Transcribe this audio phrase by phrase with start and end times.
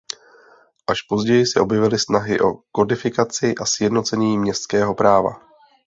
[0.87, 5.31] Až později se objevily snahy o kodifikaci a sjednocení městského práva.